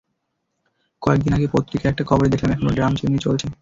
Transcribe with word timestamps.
কয়েক 1.01 1.19
দিন 1.23 1.33
আগে 1.33 1.47
পত্রিকায় 1.53 1.91
একটা 1.91 2.03
খবরে 2.09 2.27
দেখলাম, 2.29 2.51
এখনো 2.51 2.71
ড্রাম 2.77 2.91
চিমনি 2.95 3.19
চলছে। 3.25 3.45